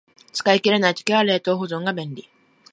[0.33, 2.27] 使い切れない時は冷凍保存が便利